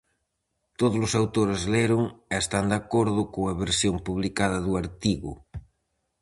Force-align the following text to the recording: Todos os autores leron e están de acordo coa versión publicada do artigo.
Todos 0.79 0.99
os 1.07 1.13
autores 1.21 1.61
leron 1.73 2.01
e 2.31 2.35
están 2.43 2.65
de 2.71 2.75
acordo 2.81 3.21
coa 3.33 3.53
versión 3.63 3.95
publicada 4.07 4.57
do 4.65 4.71
artigo. 4.83 5.31